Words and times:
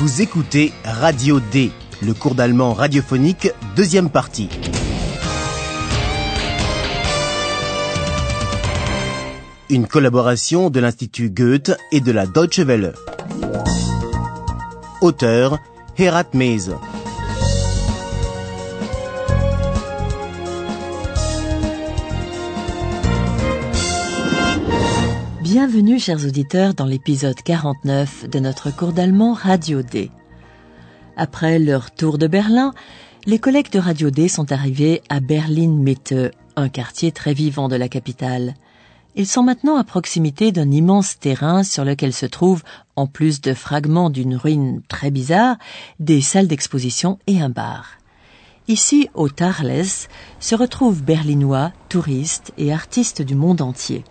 Vous 0.00 0.22
écoutez 0.22 0.72
Radio 0.82 1.40
D, 1.52 1.70
le 2.00 2.14
cours 2.14 2.34
d'allemand 2.34 2.72
radiophonique, 2.72 3.50
deuxième 3.76 4.08
partie. 4.08 4.48
Une 9.68 9.86
collaboration 9.86 10.70
de 10.70 10.80
l'Institut 10.80 11.28
Goethe 11.28 11.76
et 11.92 12.00
de 12.00 12.12
la 12.12 12.24
Deutsche 12.24 12.60
Welle. 12.60 12.94
Auteur 15.02 15.58
Herat 15.98 16.30
Mese. 16.32 16.70
Bienvenue, 25.52 25.98
chers 25.98 26.24
auditeurs, 26.24 26.74
dans 26.74 26.86
l'épisode 26.86 27.42
49 27.42 28.30
de 28.30 28.38
notre 28.38 28.70
cours 28.70 28.92
d'allemand 28.92 29.32
Radio 29.32 29.82
D. 29.82 30.12
Après 31.16 31.58
leur 31.58 31.90
tour 31.90 32.18
de 32.18 32.28
Berlin, 32.28 32.72
les 33.26 33.40
collègues 33.40 33.72
de 33.72 33.80
Radio 33.80 34.10
D 34.10 34.28
sont 34.28 34.52
arrivés 34.52 35.02
à 35.08 35.18
Berlin-Mitte, 35.18 36.14
un 36.54 36.68
quartier 36.68 37.10
très 37.10 37.34
vivant 37.34 37.66
de 37.66 37.74
la 37.74 37.88
capitale. 37.88 38.54
Ils 39.16 39.26
sont 39.26 39.42
maintenant 39.42 39.76
à 39.76 39.82
proximité 39.82 40.52
d'un 40.52 40.70
immense 40.70 41.18
terrain 41.18 41.64
sur 41.64 41.84
lequel 41.84 42.12
se 42.12 42.26
trouvent, 42.26 42.62
en 42.94 43.08
plus 43.08 43.40
de 43.40 43.52
fragments 43.52 44.08
d'une 44.08 44.36
ruine 44.36 44.82
très 44.86 45.10
bizarre, 45.10 45.56
des 45.98 46.20
salles 46.20 46.46
d'exposition 46.46 47.18
et 47.26 47.40
un 47.40 47.50
bar. 47.50 47.98
Ici, 48.68 49.08
au 49.14 49.28
Tarles, 49.28 49.82
se 50.38 50.54
retrouvent 50.54 51.02
berlinois, 51.02 51.72
touristes 51.88 52.52
et 52.56 52.72
artistes 52.72 53.20
du 53.20 53.34
monde 53.34 53.62
entier. 53.62 54.04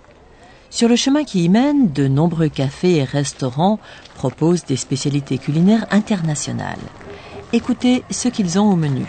Sur 0.71 0.87
le 0.87 0.95
chemin 0.95 1.23
qui 1.23 1.45
y 1.45 1.49
mène, 1.49 1.91
de 1.91 2.07
nombreux 2.07 2.49
cafés 2.49 2.97
et 2.97 3.03
restaurants 3.03 3.79
proposent 4.15 4.65
des 4.65 4.77
spécialités 4.77 5.37
culinaires 5.39 5.87
internationales. 5.91 6.85
Écoutez 7.53 8.03
ce 8.11 8.27
qu'ils 8.29 8.59
ont 8.59 8.69
au 8.71 8.75
menu. 8.75 9.07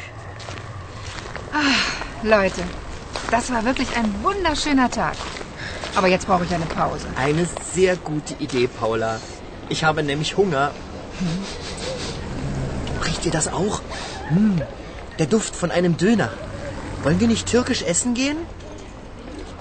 Ah, 1.52 1.58
Leute, 2.24 2.62
das 3.30 3.50
war 3.50 3.62
wirklich 3.64 3.88
ein 3.96 4.08
wunderschöner 4.22 4.88
Tag. 4.88 5.16
Aber 5.96 6.08
jetzt 6.08 6.26
brauche 6.26 6.44
ich 6.44 6.54
eine 6.54 6.64
Pause. 6.64 7.06
Eine 7.16 7.46
sehr 7.74 7.96
gute 7.96 8.34
Idee, 8.38 8.66
Paula. 8.66 9.20
Ich 9.68 9.84
habe 9.84 10.02
nämlich 10.02 10.36
Hunger. 10.38 10.72
Riecht 13.04 13.26
ihr 13.26 13.32
das 13.32 13.48
auch? 13.48 13.82
Hm, 14.30 14.62
der 15.18 15.26
Duft 15.26 15.54
von 15.54 15.70
einem 15.70 15.96
Döner. 15.98 16.30
Wollen 17.02 17.20
wir 17.20 17.28
nicht 17.28 17.46
türkisch 17.46 17.82
essen 17.82 18.14
gehen? 18.14 18.38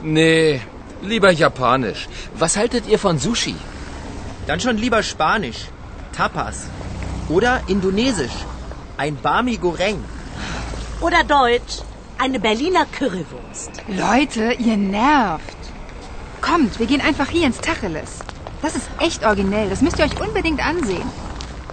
Nee, 0.01 0.61
lieber 1.01 1.31
japanisch. 1.31 2.07
Was 2.35 2.57
haltet 2.57 2.87
ihr 2.87 2.99
von 2.99 3.19
Sushi? 3.19 3.55
Dann 4.47 4.59
schon 4.59 4.77
lieber 4.77 5.03
Spanisch. 5.03 5.69
Tapas. 6.11 6.67
Oder 7.29 7.61
Indonesisch. 7.67 8.45
Ein 8.97 9.15
Bami 9.15 9.57
Goreng. 9.57 10.03
Oder 11.01 11.23
Deutsch, 11.23 11.79
eine 12.17 12.39
Berliner 12.39 12.85
Currywurst. 12.85 13.71
Leute, 13.87 14.53
ihr 14.53 14.75
nervt. 14.75 15.57
Kommt, 16.41 16.79
wir 16.79 16.87
gehen 16.87 17.01
einfach 17.01 17.29
hier 17.29 17.45
ins 17.45 17.61
Tacheles. 17.61 18.19
Das 18.61 18.75
ist 18.75 18.89
echt 18.99 19.25
originell, 19.25 19.69
das 19.69 19.81
müsst 19.81 19.99
ihr 19.99 20.05
euch 20.05 20.19
unbedingt 20.19 20.65
ansehen. 20.65 21.09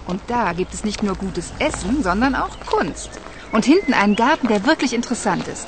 Und 0.07 0.21
da 0.27 0.53
gibt 0.53 0.73
es 0.73 0.85
nicht 0.85 1.03
nur 1.03 1.15
gutes 1.15 1.51
Essen, 1.59 2.01
sondern 2.01 2.35
auch 2.35 2.57
Kunst. 2.65 3.09
Und 3.51 3.65
hinten 3.65 3.93
einen 3.93 4.15
Garten, 4.15 4.47
der 4.47 4.65
wirklich 4.65 4.93
interessant 4.93 5.47
ist. 5.49 5.67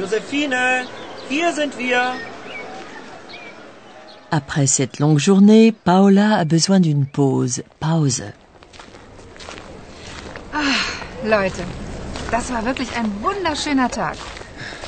Josephine, 0.00 0.86
hier 1.28 1.52
sind 1.52 1.76
wir. 1.76 2.14
Après 4.30 4.66
cette 4.66 4.98
longue 4.98 5.18
journée, 5.18 5.72
Paola 5.72 6.36
a 6.36 6.44
besoin 6.46 6.80
d'une 6.80 7.04
pause. 7.04 7.62
Pause. 7.80 8.32
Leute, 11.22 11.62
das 12.30 12.50
war 12.50 12.64
wirklich 12.64 12.96
ein 12.96 13.10
wunderschöner 13.20 13.90
Tag. 13.90 14.16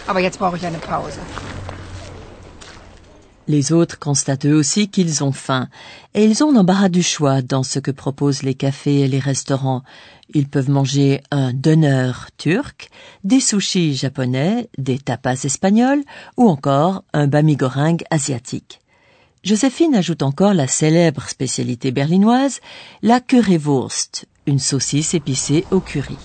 Aber 0.06 0.21
jetzt 0.21 0.39
brauche 0.39 0.56
ich 0.56 0.65
eine 0.65 0.78
Pause. 0.78 1.21
Les 3.49 3.73
autres 3.73 3.99
constatent 3.99 4.47
eux 4.47 4.55
aussi 4.55 4.89
qu'ils 4.89 5.25
ont 5.25 5.33
faim, 5.33 5.69
et 6.15 6.25
ils 6.25 6.45
ont 6.45 6.53
l'embarras 6.53 6.89
du 6.89 7.03
choix 7.03 7.43
dans 7.43 7.65
ce 7.65 7.81
que 7.81 7.91
proposent 7.91 8.45
les 8.45 8.55
cafés 8.55 9.01
et 9.01 9.09
les 9.09 9.19
restaurants. 9.19 9.83
Ils 10.33 10.49
peuvent 10.49 10.71
manger 10.71 11.21
un 11.33 11.53
doner 11.53 12.13
turc, 12.39 12.89
des 13.25 13.41
sushis 13.41 13.95
japonais, 13.95 14.69
des 14.79 14.99
tapas 14.99 15.45
espagnols, 15.45 16.05
ou 16.37 16.49
encore 16.49 17.03
un 17.13 17.27
bami 17.27 17.57
goreng 17.57 17.99
asiatique. 18.11 18.81
Joséphine 19.43 19.97
ajoute 19.97 20.23
encore 20.23 20.55
la 20.55 20.69
célèbre 20.69 21.29
spécialité 21.29 21.91
berlinoise, 21.91 22.61
la 23.03 23.19
currywurst, 23.19 24.27
une 24.47 24.61
saucisse 24.61 25.15
épicée 25.15 25.65
au 25.73 25.81
curry. 25.81 26.19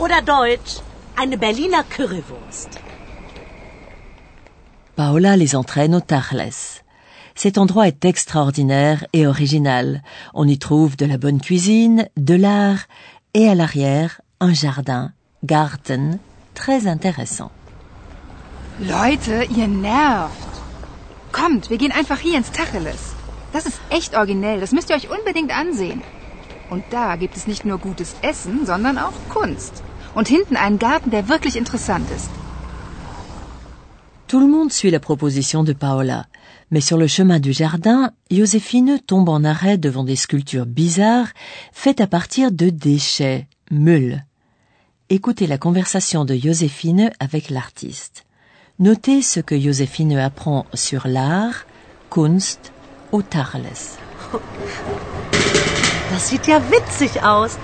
Oder 0.00 0.22
Deutsch, 0.26 0.80
eine 1.16 1.36
Berliner 1.36 1.82
Currywurst. 1.88 2.83
Paola 4.96 5.36
les 5.36 5.56
entraîne 5.56 5.96
au 5.96 6.00
Tarles. 6.00 6.80
Cet 7.34 7.58
endroit 7.58 7.88
est 7.88 8.04
extraordinaire 8.04 9.04
et 9.12 9.26
original. 9.26 10.04
On 10.34 10.46
y 10.46 10.56
trouve 10.56 10.96
de 10.96 11.04
la 11.04 11.18
bonne 11.18 11.40
cuisine, 11.40 12.08
de 12.16 12.34
l'art 12.34 12.84
et 13.34 13.48
à 13.48 13.56
l'arrière, 13.56 14.20
un 14.38 14.54
jardin, 14.54 15.10
Garten, 15.42 16.20
très 16.54 16.86
intéressant. 16.86 17.50
Leute, 18.78 19.48
ihr 19.56 19.66
nervt. 19.66 20.52
Kommt, 21.32 21.70
wir 21.70 21.78
gehen 21.78 21.90
einfach 21.90 22.20
hier 22.20 22.38
ins 22.38 22.52
Tacheles. 22.52 23.14
Das 23.52 23.66
ist 23.66 23.80
echt 23.90 24.16
originell, 24.16 24.60
das 24.60 24.70
müsst 24.70 24.90
ihr 24.90 24.96
euch 24.96 25.10
unbedingt 25.10 25.50
ansehen. 25.50 26.02
Und 26.70 26.84
da 26.90 27.16
gibt 27.16 27.36
es 27.36 27.48
nicht 27.48 27.64
nur 27.64 27.78
gutes 27.78 28.14
Essen, 28.22 28.64
sondern 28.64 28.98
auch 28.98 29.18
Kunst. 29.28 29.82
Und 30.14 30.28
hinten 30.28 30.56
einen 30.56 30.78
Garten, 30.78 31.10
der 31.10 31.28
wirklich 31.28 31.56
interessant 31.56 32.08
ist. 32.16 32.30
Tout 34.34 34.40
le 34.40 34.48
monde 34.48 34.72
suit 34.72 34.90
la 34.90 34.98
proposition 34.98 35.62
de 35.62 35.72
Paola, 35.72 36.26
mais 36.72 36.80
sur 36.80 36.96
le 36.96 37.06
chemin 37.06 37.38
du 37.38 37.52
jardin, 37.52 38.10
Joséphine 38.32 38.98
tombe 38.98 39.28
en 39.28 39.44
arrêt 39.44 39.78
devant 39.78 40.02
des 40.02 40.16
sculptures 40.16 40.66
bizarres 40.66 41.28
faites 41.72 42.00
à 42.00 42.08
partir 42.08 42.50
de 42.50 42.68
déchets, 42.68 43.46
meules. 43.70 44.24
Écoutez 45.08 45.46
la 45.46 45.56
conversation 45.56 46.24
de 46.24 46.34
Joséphine 46.34 47.12
avec 47.20 47.48
l'artiste. 47.48 48.24
Notez 48.80 49.22
ce 49.22 49.38
que 49.38 49.56
Joséphine 49.56 50.18
apprend 50.18 50.66
sur 50.74 51.06
l'art, 51.06 51.64
Kunst, 52.10 52.72
au 53.12 53.22
Tarles. 53.22 53.98
Das 56.10 56.28
sieht 56.28 56.48
ja 56.48 56.60
witzig 56.72 57.22
aus. 57.22 57.56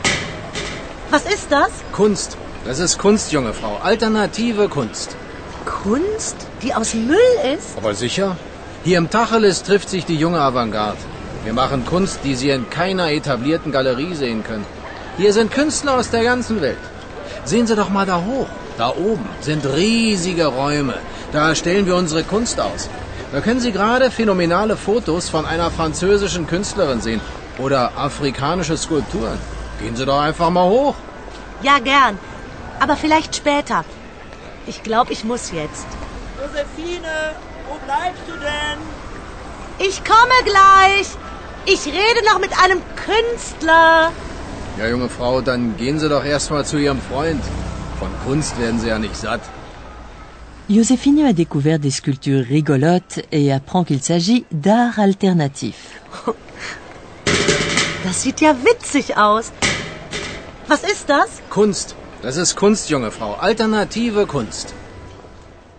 Was 1.11 1.25
ist 1.25 1.51
das? 1.51 1.73
Kunst. 1.91 2.39
Das 2.65 2.79
ist 2.79 2.97
Kunst, 2.97 3.33
junge 3.33 3.55
Frau. 3.55 3.77
Alternative 3.83 4.69
Kunst. 4.69 5.17
Kunst, 5.65 6.37
die 6.63 6.75
aus 6.75 6.95
Müll 6.95 7.19
ist? 7.55 7.77
Aber 7.77 7.95
sicher? 7.95 8.37
Hier 8.85 8.99
im 8.99 9.11
Tacheles 9.11 9.63
trifft 9.63 9.89
sich 9.89 10.05
die 10.05 10.17
junge 10.17 10.41
Avantgarde. 10.41 10.99
Wir 11.45 11.53
machen 11.53 11.85
Kunst, 11.87 12.21
die 12.25 12.35
Sie 12.35 12.51
in 12.51 12.69
keiner 12.71 13.11
etablierten 13.11 13.73
Galerie 13.73 14.15
sehen 14.15 14.43
können. 14.45 14.67
Hier 15.17 15.33
sind 15.33 15.51
Künstler 15.51 15.97
aus 15.99 16.11
der 16.11 16.23
ganzen 16.25 16.61
Welt. 16.61 16.79
Sehen 17.45 17.67
Sie 17.67 17.77
doch 17.77 17.89
mal 17.89 18.07
da 18.07 18.23
hoch. 18.25 18.49
Da 18.79 18.91
oben 18.91 19.29
sind 19.41 19.65
riesige 19.67 20.47
Räume. 20.47 20.95
Da 21.33 21.55
stellen 21.55 21.87
wir 21.87 21.97
unsere 21.97 22.25
Kunst 22.25 22.61
aus. 22.61 22.89
Da 23.33 23.41
können 23.41 23.61
Sie 23.61 23.73
gerade 23.73 24.11
phänomenale 24.11 24.77
Fotos 24.77 25.29
von 25.29 25.47
einer 25.47 25.71
französischen 25.71 26.47
Künstlerin 26.47 27.01
sehen. 27.01 27.21
Oder 27.59 27.93
afrikanische 27.97 28.77
Skulpturen. 28.77 29.39
Gehen 29.81 29.97
Sie 29.97 30.07
doch 30.07 30.21
einfach 30.21 30.51
mal 30.51 30.69
hoch. 30.69 30.95
Ja, 31.63 31.79
gern. 31.79 32.19
Aber 32.81 32.97
vielleicht 32.97 33.37
später. 33.37 33.85
Ich 34.67 34.83
glaube, 34.83 35.13
ich 35.13 35.25
muss 35.25 35.51
jetzt. 35.53 35.87
Josephine, 36.39 37.35
wo 37.69 37.77
bleibst 37.87 38.23
du 38.27 38.33
denn? 38.33 38.79
Ich 39.79 40.03
komme 40.05 40.39
gleich. 40.45 41.09
Ich 41.67 41.87
rede 41.87 42.25
noch 42.27 42.39
mit 42.41 42.53
einem 42.63 42.81
Künstler. 43.07 44.13
Ja, 44.79 44.89
junge 44.89 45.09
Frau, 45.09 45.41
dann 45.41 45.77
gehen 45.77 45.99
Sie 45.99 46.09
doch 46.09 46.25
erstmal 46.25 46.65
zu 46.65 46.79
Ihrem 46.79 47.01
Freund. 47.01 47.43
Von 47.99 48.09
Kunst 48.25 48.59
werden 48.61 48.81
Sie 48.81 48.89
ja 48.89 48.99
nicht 48.99 49.17
satt. 49.17 49.41
Joséphine 50.69 51.27
a 51.27 51.33
découvert 51.33 51.79
des 51.79 51.97
sculptures 51.97 52.47
rigolotes 52.49 53.21
et 53.33 53.53
apprend 53.53 53.85
qu'il 53.85 54.03
s'agit 54.03 54.45
d'art 54.53 54.99
alternatif. 54.99 55.77
Das 58.05 58.23
sieht 58.23 58.41
ja 58.41 58.55
witzig 58.65 59.19
aus. 59.19 59.53
Was 60.67 60.85
ist 60.85 61.11
das? 61.11 61.29
Kunst. 61.51 61.95
Das 62.23 62.37
ist 62.37 62.55
Kunst, 62.55 62.91
junge 62.91 63.11
Frau. 63.11 63.33
Alternative 63.35 64.27
Kunst. 64.27 64.75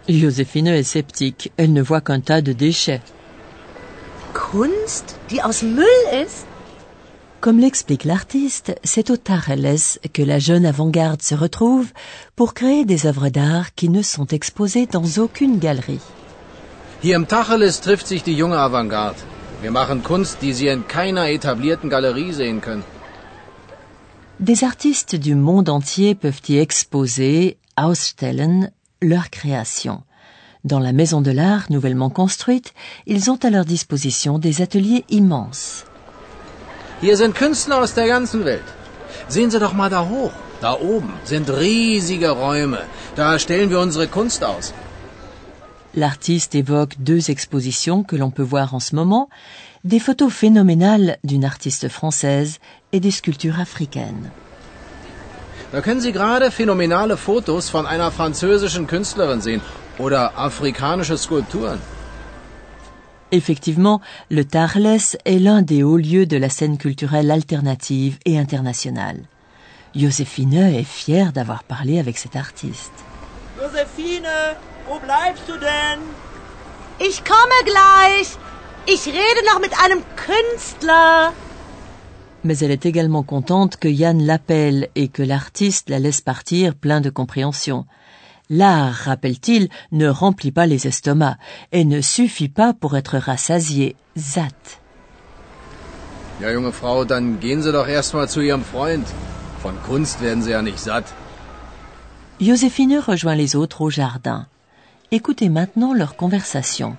Joséphine 0.07 0.75
est 0.75 0.89
sceptique. 0.89 1.51
Elle 1.55 1.71
ne 1.71 1.83
voit 1.83 2.01
qu'un 2.01 2.19
tas 2.19 2.41
de 2.41 2.53
déchets. 2.53 3.01
Kunst, 4.33 5.17
die 5.29 5.43
aus 5.43 5.61
Müll 5.61 6.01
ist? 6.23 6.47
Comme 7.41 7.59
l'explique 7.59 8.05
l'artiste, 8.05 8.75
c'est 8.83 9.11
au 9.11 9.17
Tareles 9.17 9.99
que 10.13 10.23
la 10.23 10.39
jeune 10.39 10.65
avant-garde 10.65 11.21
se 11.21 11.35
retrouve 11.35 11.91
pour 12.35 12.55
créer 12.55 12.85
des 12.85 13.05
œuvres 13.05 13.29
d'art 13.29 13.75
qui 13.75 13.89
ne 13.89 14.01
sont 14.01 14.27
exposées 14.27 14.87
dans 14.87 15.05
aucune 15.19 15.59
galerie. 15.59 16.01
Hier 17.03 17.15
im 17.15 17.27
Tacheles 17.27 17.81
trifft 17.81 18.07
sich 18.07 18.23
die 18.23 18.35
junge 18.35 18.57
Avantgarde. 18.57 19.17
Wir 19.61 19.71
machen 19.71 20.01
Kunst, 20.01 20.41
die 20.41 20.53
Sie 20.53 20.67
in 20.67 20.87
keiner 20.87 21.29
etablierten 21.29 21.89
Galerie 21.91 22.33
sehen 22.33 22.61
können. 22.61 22.83
Des 24.41 24.63
artistes 24.63 25.15
du 25.15 25.35
monde 25.35 25.69
entier 25.69 26.15
peuvent 26.15 26.41
y 26.49 26.57
exposer, 26.57 27.57
ausstellen, 27.77 28.71
leurs 28.99 29.29
créations. 29.29 30.01
Dans 30.63 30.79
la 30.79 30.93
maison 30.93 31.21
de 31.21 31.29
l'art 31.29 31.67
nouvellement 31.69 32.09
construite, 32.09 32.73
ils 33.05 33.29
ont 33.29 33.37
à 33.43 33.51
leur 33.51 33.65
disposition 33.65 34.39
des 34.39 34.63
ateliers 34.63 35.05
immenses. 35.09 35.85
Hier 37.03 37.17
sind 37.17 37.35
Künstler 37.35 37.75
aus 37.75 37.93
der 37.93 38.07
ganzen 38.07 38.43
Welt. 38.43 38.65
Sehen 39.29 39.51
Sie 39.51 39.59
doch 39.59 39.73
mal 39.73 39.91
da 39.91 40.09
hoch. 40.09 40.31
Da 40.59 40.73
oben 40.73 41.13
sind 41.23 41.47
riesige 41.47 42.31
Räume. 42.31 42.79
Da 43.15 43.37
stellen 43.37 43.69
wir 43.69 43.79
unsere 43.79 44.07
Kunst 44.07 44.43
aus. 44.43 44.73
L'artiste 45.93 46.55
évoque 46.55 46.95
deux 46.97 47.29
expositions 47.29 48.03
que 48.03 48.15
l'on 48.15 48.31
peut 48.31 48.47
voir 48.55 48.73
en 48.73 48.79
ce 48.79 48.95
moment, 48.95 49.29
des 49.83 49.99
photos 49.99 50.31
phénoménales 50.31 51.17
d'une 51.23 51.45
artiste 51.45 51.89
française 51.89 52.59
et 52.91 52.99
des 52.99 53.11
sculptures 53.11 53.59
africaines. 53.59 54.29
Da 55.71 55.81
können 55.81 56.01
Sie 56.01 56.11
gerade 56.11 56.51
phänomenale 56.51 57.15
Fotos 57.15 57.69
von 57.69 57.85
einer 57.85 58.11
französischen 58.11 58.87
Künstlerin 58.87 59.41
sehen 59.41 59.61
oder 59.97 60.37
afrikanische 60.37 61.17
Skulpturen. 61.17 61.79
Effectivement, 63.31 64.01
le 64.29 64.43
Tarles 64.43 65.15
est 65.23 65.39
l'un 65.39 65.61
des 65.61 65.83
hauts 65.83 65.95
lieux 65.95 66.25
de 66.25 66.35
la 66.35 66.49
scène 66.49 66.77
culturelle 66.77 67.31
alternative 67.31 68.17
et 68.25 68.37
internationale. 68.37 69.21
Joséphine 69.95 70.75
est 70.75 70.83
fière 70.83 71.31
d'avoir 71.31 71.63
parlé 71.63 71.99
avec 71.99 72.17
cet 72.17 72.35
artiste. 72.35 72.91
Josephine, 73.57 74.27
wo 74.89 74.99
bleibst 74.99 75.47
du 75.47 75.57
denn? 75.57 75.99
Ich 76.99 77.23
komme 77.23 77.63
gleich. 77.65 78.37
Ich 78.87 79.05
rede 79.05 79.45
noch 79.45 79.59
mit 79.61 79.73
einem 79.83 80.01
Künstler. 80.15 81.33
Mais 82.43 82.61
elle 82.63 82.71
est 82.71 82.85
également 82.87 83.23
contente 83.23 83.77
que 83.77 83.87
Yann 83.87 84.25
l'appelle 84.25 84.89
et 84.95 85.07
que 85.07 85.21
l'artiste 85.21 85.89
la 85.89 85.99
laisse 85.99 86.21
partir 86.21 86.73
plein 86.73 86.99
de 86.99 87.11
compréhension. 87.11 87.85
L'art, 88.49 88.95
rappelle-t-il, 89.05 89.69
ne 89.91 90.07
remplit 90.09 90.51
pas 90.51 90.65
les 90.65 90.87
estomacs 90.87 91.37
et 91.71 91.85
ne 91.85 92.01
suffit 92.01 92.49
pas 92.49 92.73
pour 92.73 92.97
être 92.97 93.17
rassasié, 93.17 93.95
satt. 94.15 94.79
Ja, 96.41 96.51
junge 96.51 96.71
Frau, 96.71 97.05
dann 97.05 97.39
gehen 97.39 97.61
Sie 97.61 97.71
doch 97.71 97.87
erstmal 97.87 98.27
zu 98.27 98.41
Ihrem 98.41 98.63
Freund. 98.63 99.07
Von 99.61 99.75
Kunst 99.85 100.21
werden 100.21 100.41
Sie 100.41 100.51
ja 100.51 100.63
nicht 100.63 100.79
satt. 100.79 101.05
Joséphine 102.39 102.97
rejoint 102.97 103.35
les 103.35 103.55
autres 103.55 103.81
au 103.81 103.91
jardin. 103.91 104.47
Écoutez 105.11 105.49
maintenant 105.49 105.93
leur 105.93 106.15
conversation. 106.15 106.97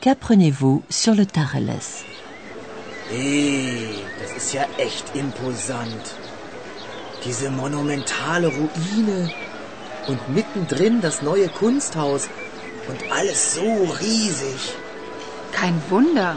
Qu'apprenez-vous 0.00 0.84
sur 0.88 1.14
le 1.16 1.26
Tacheles 1.26 2.04
Hey, 3.10 4.04
das 4.20 4.36
ist 4.36 4.52
ja 4.52 4.64
echt 4.78 5.16
imposant. 5.16 6.14
Diese 7.24 7.50
monumentale 7.50 8.46
Ruine 8.46 9.28
und 10.06 10.20
mittendrin 10.28 11.00
das 11.00 11.20
neue 11.20 11.48
Kunsthaus 11.48 12.28
und 12.88 13.10
alles 13.10 13.56
so 13.56 13.88
riesig. 14.00 14.76
Kein 15.50 15.82
Wunder. 15.90 16.36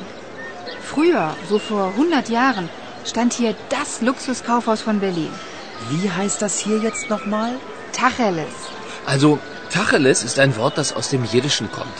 Früher, 0.81 1.35
so 1.47 1.59
vor 1.59 1.89
100 1.89 2.29
Jahren, 2.29 2.67
stand 3.05 3.33
hier 3.33 3.53
das 3.69 4.01
Luxuskaufhaus 4.01 4.81
von 4.81 4.99
Berlin. 4.99 5.31
Wie 5.91 6.09
heißt 6.09 6.41
das 6.41 6.57
hier 6.57 6.79
jetzt 6.79 7.11
nochmal? 7.11 7.53
Tacheles. 7.91 8.55
Also, 9.05 9.37
Tacheles 9.69 10.23
ist 10.23 10.39
ein 10.39 10.55
Wort, 10.55 10.79
das 10.79 10.93
aus 10.93 11.09
dem 11.09 11.25
Jiddischen 11.25 11.71
kommt. 11.71 11.97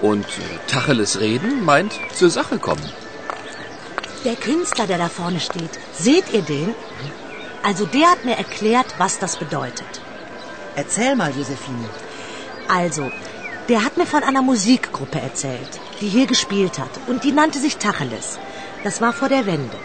Und 0.00 0.26
Tacheles 0.66 1.20
reden 1.20 1.64
meint 1.64 1.92
zur 2.14 2.30
Sache 2.30 2.58
kommen. 2.58 2.88
Der 4.24 4.36
Künstler, 4.36 4.86
der 4.86 4.98
da 4.98 5.08
vorne 5.08 5.40
steht, 5.40 5.78
seht 5.92 6.32
ihr 6.32 6.42
den? 6.42 6.74
Also 7.62 7.86
der 7.86 8.10
hat 8.10 8.24
mir 8.24 8.36
erklärt, 8.36 8.94
was 8.98 9.18
das 9.18 9.36
bedeutet. 9.36 10.00
Erzähl 10.76 11.16
mal, 11.16 11.30
Josephine. 11.36 11.88
Also, 12.68 13.10
der 13.68 13.84
hat 13.84 13.96
mir 13.96 14.06
von 14.06 14.22
einer 14.22 14.42
Musikgruppe 14.42 15.20
erzählt, 15.20 15.80
die 16.00 16.08
hier 16.08 16.26
gespielt 16.26 16.78
hat 16.78 16.90
und 17.06 17.24
die 17.24 17.32
nannte 17.32 17.58
sich 17.58 17.76
Tacheles. 17.76 18.38
Das 18.84 19.00
war 19.00 19.12
vor 19.12 19.28
der 19.28 19.46
Wende. 19.46 19.76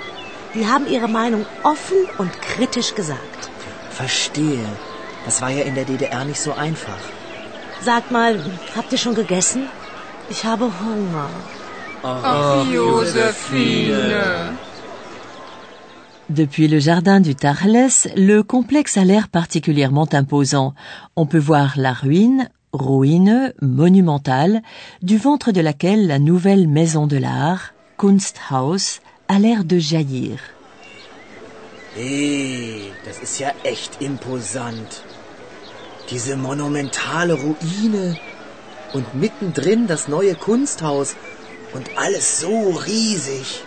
Die 0.53 0.68
haben 0.68 0.88
ihre 0.88 1.09
Meinung 1.09 1.45
offen 1.63 1.97
und 2.18 2.41
kritisch 2.41 2.95
gesagt. 2.95 3.50
Verstehe. 3.89 4.65
Das 5.25 5.41
war 5.41 5.50
ja 5.50 5.63
in 5.63 5.75
der 5.75 5.85
DDR 5.85 6.23
nicht 6.23 6.39
so 6.39 6.53
einfach. 6.53 7.00
Sagt 7.81 8.11
mal, 8.11 8.39
habt 8.75 8.91
ihr 8.91 8.97
schon 8.97 9.15
gegessen? 9.15 9.68
Ich 10.30 10.44
habe 10.44 10.66
Hunger. 10.66 11.30
Ach, 12.04 12.66
Josephine. 12.72 14.57
Depuis 16.30 16.68
le 16.68 16.80
jardin 16.80 17.19
du 17.19 17.36
Tarles, 17.36 18.07
le 18.16 18.42
complexe 18.42 18.98
a 18.98 19.06
l'air 19.06 19.27
particulièrement 19.27 20.07
imposant. 20.12 20.74
On 21.16 21.27
peut 21.27 21.38
voir 21.39 21.74
la 21.77 21.94
ruine, 21.94 22.50
ruine, 22.74 23.54
monumentale, 23.62 24.63
du 25.04 25.18
ventre 25.18 25.51
de 25.51 25.62
laquelle 25.62 26.07
la 26.07 26.18
nouvelle 26.18 26.68
maison 26.68 27.06
de 27.06 27.18
l'art, 27.18 27.74
Kunsthaus, 27.98 29.01
a 29.28 29.39
l'air 29.39 29.63
de 29.63 29.78
jaillir. 29.78 30.39
Hey, 31.95 32.92
das 33.06 33.19
ist 33.21 33.39
ja 33.39 33.54
echt 33.63 34.01
imposant. 34.01 35.04
Diese 36.10 36.36
monumentale 36.36 37.33
Ruine 37.33 38.18
und 38.93 39.15
mittendrin 39.15 39.87
das 39.87 40.07
neue 40.07 40.35
Kunsthaus 40.35 41.15
und 41.73 41.89
alles 41.97 42.39
so 42.39 42.71
riesig. 42.71 43.63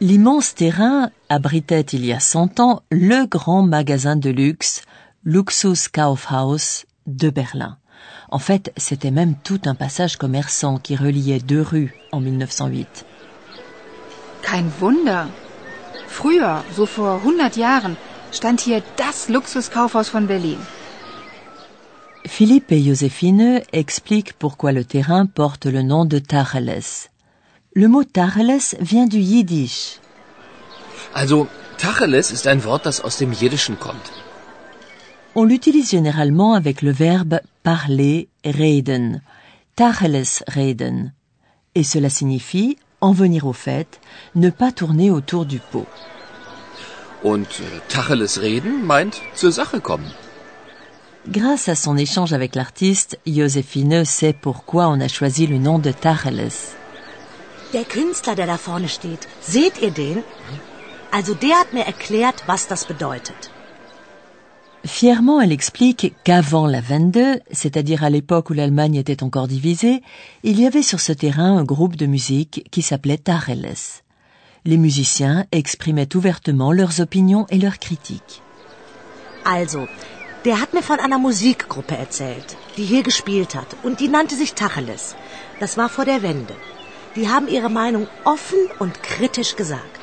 L'immense 0.00 0.54
terrain 0.54 1.10
abritait 1.28 1.94
il 1.94 2.04
y 2.04 2.12
a 2.12 2.20
cent 2.20 2.60
ans 2.60 2.82
le 2.90 3.26
grand 3.26 3.62
magasin 3.62 4.16
de 4.16 4.30
luxe 4.30 4.82
Luxus 5.24 5.88
Kaufhaus 5.90 6.84
de 7.06 7.30
Berlin. 7.30 7.78
En 8.28 8.38
fait, 8.38 8.72
c'était 8.76 9.10
même 9.10 9.36
tout 9.42 9.60
un 9.64 9.74
passage 9.74 10.16
commerçant 10.16 10.78
qui 10.78 10.96
reliait 10.96 11.38
deux 11.38 11.62
rues 11.62 11.94
en 12.12 12.20
1908. 12.20 13.06
Kein 14.42 14.66
Wunder. 14.80 15.24
Früher, 16.08 16.62
so 16.74 16.86
vor 16.86 17.20
100 17.24 17.56
Jahren, 17.56 17.96
stand 18.32 18.60
hier 18.60 18.82
das 18.96 19.28
Luxuskaufhaus 19.28 20.08
von 20.08 20.26
Berlin. 20.26 20.58
Philippe 22.26 22.72
et 22.72 22.82
Joséphine 22.82 23.62
expliquent 23.72 24.34
pourquoi 24.38 24.72
le 24.72 24.84
terrain 24.84 25.26
porte 25.26 25.66
le 25.66 25.82
nom 25.82 26.04
de 26.04 26.18
Tacheles. 26.18 27.08
Le 27.74 27.88
mot 27.88 28.04
Tacheles 28.04 28.76
vient 28.80 29.06
du 29.06 29.18
Yiddish. 29.18 30.00
Also, 31.14 31.46
Tacheles 31.78 32.32
ist 32.32 32.46
ein 32.46 32.64
Wort, 32.64 32.84
das 32.84 33.00
aus 33.00 33.18
dem 33.18 33.32
Jiddischen 33.32 33.76
kommt. 33.76 34.12
On 35.34 35.44
l'utilise 35.44 35.90
généralement 35.90 36.54
avec 36.54 36.82
le 36.82 36.92
verbe 36.92 37.40
parler, 37.62 38.28
reden, 38.44 39.20
Tacheles 39.76 40.42
reden. 40.48 41.12
Et 41.74 41.84
cela 41.84 42.08
signifie 42.08 42.76
en 43.00 43.12
venir 43.12 43.46
au 43.46 43.52
fait, 43.52 44.00
ne 44.34 44.50
pas 44.50 44.72
tourner 44.72 45.10
autour 45.10 45.44
du 45.44 45.58
pot. 45.58 45.86
Und 47.22 47.60
äh, 47.60 47.80
Tacheles 47.88 48.40
reden 48.40 48.84
meint 48.84 49.20
zur 49.34 49.52
Sache 49.52 49.80
kommen. 49.80 50.10
Grâce 51.28 51.68
à 51.68 51.74
son 51.74 51.96
échange 51.96 52.32
avec 52.32 52.54
l'artiste, 52.54 53.18
Joséphine 53.26 54.04
sait 54.04 54.32
pourquoi 54.32 54.88
on 54.88 55.00
a 55.00 55.08
choisi 55.08 55.48
le 55.48 55.58
nom 55.58 55.80
de 55.80 55.90
Tacheles. 55.90 56.76
Der 57.72 57.84
Künstler, 57.84 58.36
der 58.36 58.46
da 58.46 58.56
vorne 58.56 58.88
steht, 58.88 59.26
seht 59.40 59.82
ihr 59.82 59.90
den? 59.90 60.22
Also 61.10 61.34
der 61.34 61.58
hat 61.58 61.72
mir 61.72 61.84
erklärt, 61.84 62.44
was 62.46 62.68
das 62.68 62.84
bedeutet. 62.84 63.50
Fièrement, 64.84 65.40
elle 65.40 65.50
explique 65.50 66.14
qu'avant 66.22 66.68
la 66.68 66.80
22, 66.80 67.40
c'est-à-dire 67.50 68.04
à, 68.04 68.10
l'époque 68.10 68.50
où 68.50 68.52
l'Allemagne 68.52 68.94
était 68.94 69.24
encore 69.24 69.48
divisée, 69.48 70.02
il 70.44 70.60
y 70.60 70.66
avait 70.66 70.82
sur 70.82 71.00
ce 71.00 71.12
terrain 71.12 71.58
un 71.58 71.64
groupe 71.64 71.96
de 71.96 72.06
musique 72.06 72.68
qui 72.70 72.82
s'appelait 72.82 73.18
Tacheles. 73.18 74.02
Les 74.64 74.76
musiciens 74.76 75.46
exprimaient 75.50 76.14
ouvertement 76.14 76.70
leurs 76.70 77.00
opinions 77.00 77.46
et 77.50 77.58
leurs 77.58 77.80
critiques. 77.80 78.42
Also, 79.44 79.88
der 80.46 80.60
hat 80.60 80.72
mir 80.74 80.82
von 80.82 81.00
einer 81.00 81.18
Musikgruppe 81.18 81.96
erzählt, 81.96 82.56
die 82.76 82.84
hier 82.84 83.02
gespielt 83.02 83.52
hat 83.56 83.70
und 83.82 83.98
die 84.00 84.08
nannte 84.16 84.36
sich 84.36 84.54
Tacheles. 84.54 85.16
Das 85.58 85.76
war 85.76 85.88
vor 85.88 86.04
der 86.04 86.22
Wende. 86.22 86.54
Die 87.16 87.28
haben 87.28 87.48
ihre 87.48 87.72
Meinung 87.82 88.06
offen 88.24 88.62
und 88.78 89.02
kritisch 89.02 89.56
gesagt. 89.56 90.02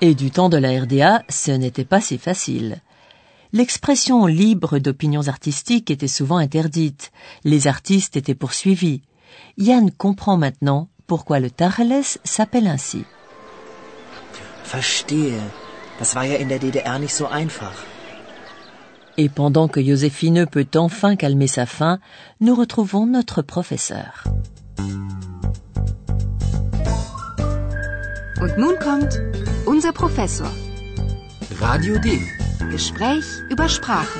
Et 0.00 0.14
du 0.14 0.30
temps 0.30 0.50
de 0.50 0.58
la 0.58 0.70
RDA, 0.82 1.24
ce 1.28 1.52
n'était 1.52 1.88
pas 1.92 2.00
si 2.00 2.18
facile. 2.18 2.80
L'expression 3.52 4.26
libre 4.26 4.78
d'opinions 4.78 5.28
artistiques 5.28 5.90
était 5.90 6.14
souvent 6.18 6.38
interdite. 6.38 7.10
Les 7.44 7.66
artistes 7.66 8.16
étaient 8.16 8.40
poursuivis. 8.44 9.02
Yann 9.56 9.90
comprend 9.90 10.36
maintenant 10.36 10.88
pourquoi 11.06 11.40
le 11.40 11.50
Tacheles 11.50 12.18
s'appelle 12.24 12.68
ainsi. 12.68 13.04
Verstehe. 14.64 15.40
Das 15.98 16.14
war 16.14 16.24
ja 16.24 16.36
in 16.36 16.48
der 16.48 16.58
DDR 16.58 16.98
nicht 16.98 17.14
so 17.14 17.26
einfach. 17.26 17.76
Et 19.18 19.28
pendant 19.28 19.68
que 19.68 19.82
Joséphine 19.82 20.46
peut 20.46 20.66
enfin 20.74 21.16
calmer 21.16 21.46
sa 21.46 21.66
faim, 21.66 21.98
nous 22.40 22.54
retrouvons 22.54 23.06
notre 23.06 23.42
professeur. 23.42 24.24
Und 28.40 28.58
nun 28.58 28.74
kommt 28.80 29.20
unser 29.66 29.92
Professor. 29.92 30.50
Radio 31.60 31.98
D. 31.98 32.18
Gespräch 32.70 33.24
über 33.50 33.68
Sprache. 33.68 34.18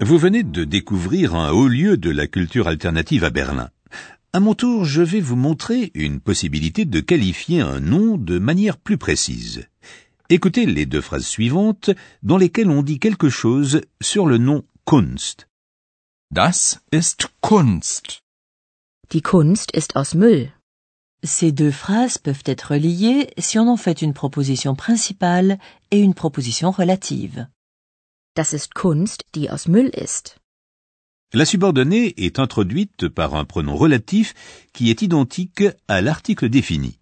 Vous 0.00 0.18
venez 0.18 0.42
de 0.42 0.64
découvrir 0.64 1.34
un 1.34 1.50
haut 1.50 1.68
lieu 1.68 1.96
de 1.96 2.10
la 2.10 2.26
culture 2.26 2.68
alternative 2.68 3.24
à 3.24 3.30
Berlin. 3.30 3.70
À 4.34 4.40
mon 4.40 4.54
tour, 4.54 4.84
je 4.84 5.00
vais 5.00 5.20
vous 5.20 5.36
montrer 5.36 5.92
une 5.94 6.20
possibilité 6.20 6.84
de 6.84 7.00
qualifier 7.00 7.60
un 7.60 7.80
nom 7.80 8.18
de 8.18 8.38
manière 8.38 8.76
plus 8.76 8.98
précise. 8.98 9.68
Écoutez 10.30 10.64
les 10.64 10.86
deux 10.86 11.02
phrases 11.02 11.26
suivantes 11.26 11.90
dans 12.22 12.38
lesquelles 12.38 12.70
on 12.70 12.82
dit 12.82 12.98
quelque 12.98 13.28
chose 13.28 13.82
sur 14.00 14.26
le 14.26 14.38
nom 14.38 14.64
Kunst. 14.86 15.48
Das 16.30 16.80
ist 16.92 17.28
Kunst. 17.42 18.22
Die 19.10 19.20
Kunst 19.20 19.70
ist 19.72 19.96
aus 19.96 20.14
Müll. 20.14 20.50
Ces 21.22 21.52
deux 21.52 21.70
phrases 21.70 22.16
peuvent 22.16 22.42
être 22.46 22.74
liées 22.74 23.28
si 23.36 23.58
on 23.58 23.68
en 23.68 23.76
fait 23.76 24.00
une 24.00 24.14
proposition 24.14 24.74
principale 24.74 25.58
et 25.90 26.00
une 26.00 26.14
proposition 26.14 26.70
relative. 26.70 27.46
Das 28.34 28.54
ist 28.54 28.74
Kunst, 28.74 29.26
die 29.34 29.50
aus 29.50 29.68
Müll 29.68 29.90
ist. 29.90 30.38
La 31.34 31.44
subordonnée 31.44 32.14
est 32.24 32.38
introduite 32.38 33.08
par 33.08 33.34
un 33.34 33.44
pronom 33.44 33.76
relatif 33.76 34.34
qui 34.72 34.88
est 34.88 35.02
identique 35.02 35.64
à 35.86 36.00
l'article 36.00 36.48
défini. 36.48 36.98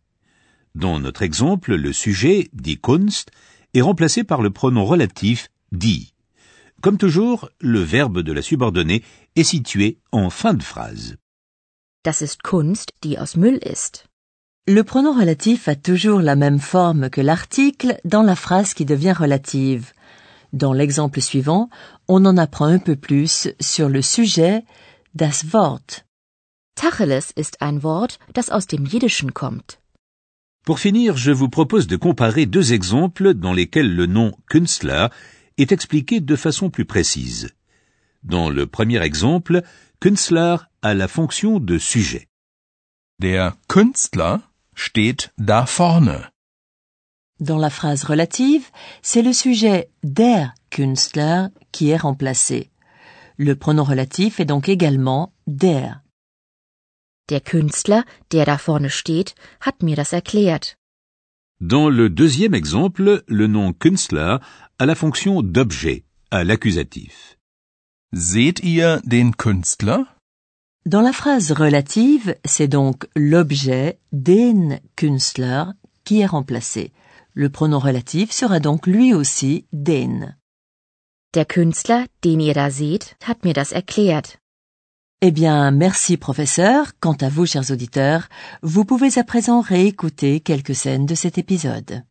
Dans 0.75 0.99
notre 0.99 1.23
exemple, 1.23 1.75
le 1.75 1.93
sujet, 1.93 2.49
die 2.53 2.81
Kunst, 2.81 3.31
est 3.75 3.83
remplacé 3.83 4.25
par 4.25 4.43
le 4.43 4.51
pronom 4.51 4.85
relatif 4.85 5.49
die. 5.71 6.13
Comme 6.81 6.99
toujours, 6.99 7.51
le 7.61 7.81
verbe 7.81 8.21
de 8.21 8.33
la 8.33 8.43
subordonnée 8.43 9.03
est 9.37 9.45
situé 9.45 9.99
en 10.13 10.31
fin 10.31 10.55
de 10.55 10.63
phrase. 10.63 11.17
Das 12.05 12.23
ist 12.23 12.43
Kunst, 12.43 12.93
die 13.03 13.19
aus 13.19 13.37
Müll 13.37 13.59
ist. 13.63 14.07
Le 14.67 14.83
pronom 14.83 15.19
relatif 15.19 15.69
a 15.69 15.77
toujours 15.77 16.21
la 16.21 16.37
même 16.37 16.59
forme 16.59 17.11
que 17.11 17.21
l'article 17.21 17.99
dans 18.05 18.23
la 18.23 18.37
phrase 18.37 18.75
qui 18.75 18.85
devient 18.85 19.13
relative. 19.13 19.93
Dans 20.53 20.73
l'exemple 20.73 21.21
suivant, 21.21 21.69
on 22.09 22.25
en 22.25 22.37
apprend 22.37 22.67
un 22.67 22.79
peu 22.79 22.97
plus 22.97 23.49
sur 23.61 23.89
le 23.89 24.03
sujet 24.03 24.65
das 25.15 25.53
Wort. 25.53 26.05
Tacheles 26.75 27.33
ist 27.37 27.61
ein 27.61 27.83
Wort, 27.83 28.19
das 28.35 28.51
aus 28.51 28.67
dem 28.67 28.87
Jiddischen 28.87 29.35
kommt. 29.35 29.82
Pour 30.65 30.79
finir, 30.79 31.17
je 31.17 31.33
vous 31.33 31.49
propose 31.49 31.89
de 31.89 31.97
comparer 31.97 32.47
deux 32.47 32.73
exemples 32.73 33.35
dans 33.35 33.53
lesquels 33.53 33.95
le 33.95 34.07
nom 34.07 34.33
Künstler 34.49 35.09
est 35.59 35.73
expliqué 35.73 36.21
de 36.21 36.37
façon 36.37 36.71
plus 36.71 36.85
précise. 36.85 37.51
Dans 38.23 38.49
le 38.49 38.67
premier 38.67 39.03
exemple, 39.03 39.63
Künstler 40.01 40.57
a 40.83 40.95
la 40.95 41.09
fonction 41.09 41.59
de 41.59 41.79
sujet. 41.79 42.29
Der 43.19 43.57
Künstler 43.69 44.37
steht 44.77 45.33
da 45.37 45.65
vorne. 45.67 46.31
Dans 47.41 47.59
la 47.59 47.71
phrase 47.71 48.05
relative, 48.05 48.71
c'est 49.03 49.23
le 49.23 49.33
sujet 49.33 49.91
der 50.05 50.55
Künstler 50.71 51.49
qui 51.73 51.91
est 51.91 51.97
remplacé. 51.97 52.71
Le 53.37 53.57
pronom 53.57 53.83
relatif 53.83 54.39
est 54.39 54.45
donc 54.45 54.69
également 54.69 55.33
der. 55.49 56.02
Der 57.31 57.41
Künstler, 57.41 58.05
der 58.33 58.45
da 58.45 58.59
vorne 58.59 58.91
steht, 58.91 59.35
hat 59.61 59.83
mir 59.83 59.97
das 59.97 60.13
erklärt. 60.13 60.77
Dans 61.61 61.89
le 61.89 62.11
deuxième 62.11 62.55
exemple, 62.55 63.23
le 63.29 63.47
nom 63.47 63.73
Künstler 63.73 64.41
a 64.79 64.85
la 64.85 64.97
fonction 64.97 65.43
d'objet, 65.43 66.05
à 66.31 66.43
l'accusatif. 66.43 67.39
Seht 68.13 68.61
ihr 68.61 69.01
den 69.05 69.37
Künstler? 69.37 70.07
Dans 70.85 71.03
la 71.03 71.13
phrase 71.13 71.53
relative, 71.53 72.35
c'est 72.45 72.67
donc 72.67 73.09
l'objet 73.15 74.01
den 74.11 74.81
Künstler 74.97 75.67
qui 76.05 76.21
est 76.21 76.27
remplacé. 76.27 76.93
Le 77.35 77.49
pronom 77.49 77.79
relatif 77.79 78.33
sera 78.33 78.59
donc 78.59 78.89
lui 78.89 79.15
aussi 79.15 79.67
den. 79.73 80.35
Der 81.35 81.45
Künstler, 81.45 82.07
den 82.25 82.41
ihr 82.41 82.55
da 82.55 82.71
seht, 82.71 83.17
hat 83.23 83.45
mir 83.45 83.55
das 83.55 83.71
erklärt. 83.71 84.42
Eh 85.25 85.31
bien, 85.31 85.71
merci 85.71 86.17
professeur. 86.17 86.95
Quant 86.99 87.17
à 87.21 87.29
vous, 87.29 87.47
chers 87.47 87.71
auditeurs, 87.71 88.29
vous 88.63 88.85
pouvez 88.85 89.21
à 89.21 89.23
présent 89.23 89.61
réécouter 89.61 90.41
quelques 90.41 90.75
scènes 90.75 91.07
de 91.07 91.15
cet 91.15 91.39
épisode. 91.39 92.03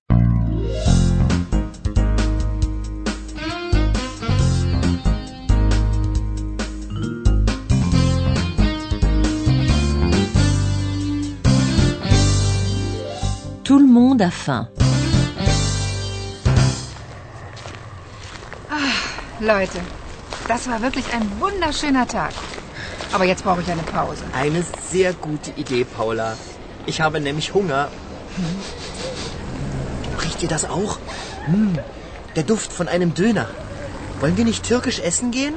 Tout 13.66 13.80
le 13.80 13.88
monde 13.88 14.22
a 14.22 14.32
faim. 14.32 14.70
Leute, 19.42 19.82
das 20.48 20.68
war 20.68 20.82
wirklich 20.82 21.14
ein 21.14 21.28
wunderschöner 21.42 22.08
Tag. 22.08 22.32
Aber 23.14 23.26
jetzt 23.26 23.44
brauche 23.44 23.62
ich 23.62 23.70
eine 23.70 23.84
Pause. 23.84 24.24
Eine 24.34 24.64
sehr 24.90 25.14
gute 25.14 25.52
Idee, 25.52 25.84
Paula. 25.84 26.38
Ich 26.86 27.02
habe 27.02 27.20
nämlich 27.20 27.54
Hunger. 27.54 27.90
Riecht 30.24 30.42
ihr 30.44 30.50
das 30.50 30.70
auch? 30.70 30.98
Hm, 31.46 31.78
der 32.36 32.44
Duft 32.44 32.72
von 32.72 32.88
einem 32.88 33.14
Döner. 33.14 33.48
Wollen 34.20 34.38
wir 34.38 34.46
nicht 34.46 34.64
türkisch 34.64 35.00
essen 35.00 35.32
gehen? 35.32 35.56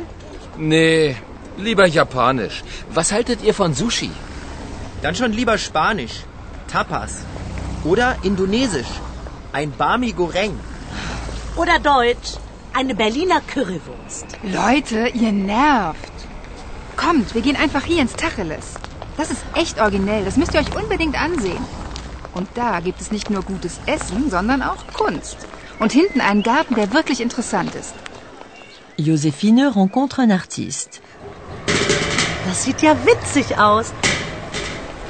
Nee, 0.57 1.17
lieber 1.57 1.87
japanisch. 1.87 2.65
Was 2.91 3.13
haltet 3.13 3.43
ihr 3.43 3.55
von 3.55 3.75
Sushi? 3.75 4.11
Dann 5.03 5.15
schon 5.15 5.33
lieber 5.33 5.59
Spanisch. 5.59 6.25
Tapas. 6.73 7.23
Oder 7.85 8.17
Indonesisch. 8.23 8.93
Ein 9.53 9.71
Bami 9.71 10.13
Goreng. 10.13 10.59
Oder 11.57 11.79
Deutsch. 11.79 12.39
Eine 12.73 12.95
Berliner 12.95 13.41
Currywurst. 13.41 14.27
Leute, 14.43 15.09
ihr 15.09 15.31
nervt. 15.31 16.14
Kommt, 17.05 17.35
wir 17.35 17.43
gehen 17.43 17.57
einfach 17.57 17.85
hier 17.85 18.01
ins 18.01 18.15
Tacheles. 18.15 18.67
Das 19.19 19.31
ist 19.31 19.43
echt 19.55 19.79
originell, 19.79 20.25
das 20.25 20.37
müsst 20.37 20.55
ihr 20.55 20.61
euch 20.61 20.75
unbedingt 20.75 21.21
ansehen. 21.21 21.63
Und 22.33 22.49
da 22.55 22.81
gibt 22.81 23.01
es 23.01 23.13
nicht 23.13 23.29
nur 23.31 23.43
gutes 23.43 23.79
Essen, 23.87 24.31
sondern 24.31 24.63
auch 24.63 24.87
Kunst. 24.95 25.37
Und 25.79 25.93
hinten 25.93 26.21
einen 26.21 26.43
Garten, 26.43 26.75
der 26.75 26.95
wirklich 26.95 27.21
interessant 27.21 27.75
ist. 27.75 27.95
Joséphine 28.97 29.75
rencontre 29.77 30.23
un 30.23 30.33
artiste. 30.33 31.01
Das 32.47 32.65
sieht 32.65 32.81
ja 32.81 32.97
witzig 33.05 33.59
aus. 33.59 33.93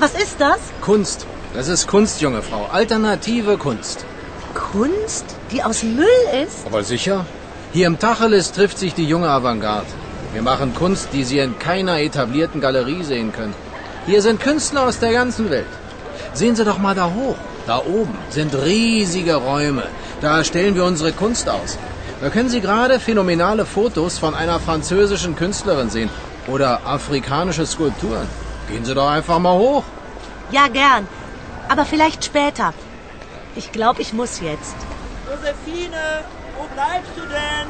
Was 0.00 0.14
ist 0.14 0.40
das? 0.40 0.58
Kunst. 0.80 1.26
Das 1.52 1.68
ist 1.68 1.86
Kunst, 1.86 2.20
junge 2.20 2.42
Frau. 2.42 2.66
Alternative 2.72 3.56
Kunst. 3.56 4.04
Kunst, 4.54 5.26
die 5.52 5.62
aus 5.62 5.82
Müll 5.84 6.24
ist? 6.44 6.66
Aber 6.66 6.82
sicher. 6.82 7.24
Hier 7.72 7.86
im 7.86 7.98
Tacheles 7.98 8.52
trifft 8.52 8.78
sich 8.78 8.94
die 8.94 9.06
junge 9.06 9.28
Avantgarde. 9.28 9.86
Wir 10.34 10.42
machen 10.42 10.74
Kunst, 10.74 11.10
die 11.12 11.22
Sie 11.22 11.38
in 11.38 11.60
keiner 11.60 12.00
etablierten 12.00 12.60
Galerie 12.60 13.04
sehen 13.04 13.32
können. 13.32 13.54
Hier 14.04 14.20
sind 14.20 14.40
Künstler 14.40 14.82
aus 14.82 14.98
der 14.98 15.12
ganzen 15.12 15.48
Welt. 15.48 15.72
Sehen 16.32 16.56
Sie 16.56 16.64
doch 16.64 16.78
mal 16.78 16.96
da 16.96 17.06
hoch. 17.14 17.36
Da 17.68 17.78
oben 17.78 18.18
sind 18.30 18.52
riesige 18.54 19.36
Räume. 19.36 19.84
Da 20.20 20.42
stellen 20.42 20.74
wir 20.74 20.84
unsere 20.84 21.12
Kunst 21.12 21.48
aus. 21.48 21.78
Da 22.20 22.30
können 22.30 22.48
Sie 22.48 22.60
gerade 22.60 22.98
phänomenale 22.98 23.64
Fotos 23.64 24.18
von 24.18 24.34
einer 24.34 24.58
französischen 24.58 25.36
Künstlerin 25.36 25.88
sehen 25.88 26.10
oder 26.48 26.80
afrikanische 26.84 27.64
Skulpturen. 27.64 28.26
Gehen 28.68 28.84
Sie 28.84 28.94
doch 28.94 29.08
einfach 29.08 29.38
mal 29.38 29.56
hoch. 29.56 29.84
Ja, 30.50 30.66
gern. 30.66 31.06
Aber 31.68 31.84
vielleicht 31.84 32.24
später. 32.24 32.74
Ich 33.54 33.70
glaube, 33.70 34.02
ich 34.02 34.12
muss 34.12 34.40
jetzt. 34.40 34.74
Josephine, 35.30 36.24
wo 36.58 36.66
bleibst 36.74 37.12
du 37.14 37.22
denn? 37.22 37.68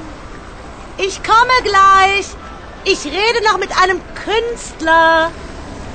Ich 0.97 1.23
komme 1.23 1.57
gleich. 1.63 2.27
Ich 2.87 3.05
rede 3.07 3.41
noch 3.51 3.59
mit 3.59 3.71
einem 3.83 3.99
Künstler. 4.15 5.31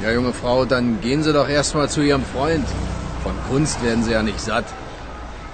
Ja, 0.04 0.12
junge 0.12 0.34
Frau, 0.34 0.66
dann 0.66 1.00
gehen 1.02 1.22
Sie 1.22 1.32
doch 1.32 1.48
erstmal 1.48 1.88
zu 1.88 2.02
Ihrem 2.02 2.24
Freund. 2.24 2.66
Von 3.24 3.34
Kunst 3.50 3.84
werden 3.84 4.04
Sie 4.04 4.12
ja 4.12 4.24
nicht 4.24 4.40
satt. 4.40 4.66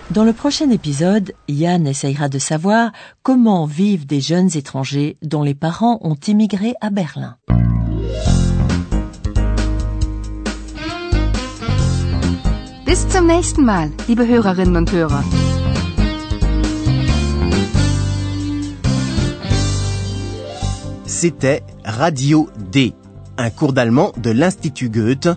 Dans 0.10 0.26
le 0.26 0.34
prochain 0.34 0.70
épisode, 0.72 1.34
Yann 1.48 1.86
essayera 1.88 2.30
de 2.30 2.40
savoir 2.40 2.92
comment 3.24 3.66
vivent 3.66 4.06
des 4.06 4.22
jeunes 4.22 4.56
étrangers 4.56 5.18
dont 5.22 5.44
les 5.44 5.56
parents 5.56 5.98
ont 6.02 6.20
immigré 6.28 6.76
à 6.80 6.90
Berlin. 6.90 7.36
Bis 12.86 13.10
zum 13.10 13.26
nächsten 13.28 13.66
Mal, 13.66 13.92
liebe 14.08 14.26
Hörerinnen 14.26 14.78
und 14.78 14.92
Hörer. 14.92 15.24
C'était 21.26 21.64
Radio 21.84 22.52
D, 22.72 22.94
un 23.40 23.50
cours 23.50 23.74
d'allemand 23.74 24.12
de 24.16 24.30
l'Institut 24.30 24.90
Goethe 24.90 25.30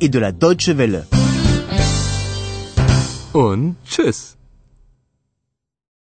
et 0.00 0.08
de 0.08 0.18
la 0.18 0.32
Deutsche 0.32 0.70
Welle. 0.70 1.04
Und 3.32 3.74
tschüss. 3.86 4.36